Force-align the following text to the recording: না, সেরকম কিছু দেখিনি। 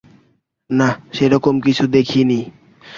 না, 0.69 0.89
সেরকম 1.13 1.55
কিছু 1.59 1.83
দেখিনি। 1.87 2.39